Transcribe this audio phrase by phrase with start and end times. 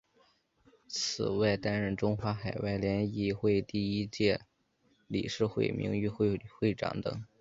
[0.87, 4.41] 此外担任中华海外联谊会第一届
[5.07, 6.39] 理事会名誉会
[6.75, 7.23] 长等。